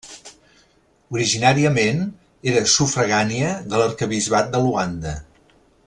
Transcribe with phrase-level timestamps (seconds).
[1.17, 2.01] Originàriament
[2.53, 5.15] era sufragània de l'arquebisbat de Luanda.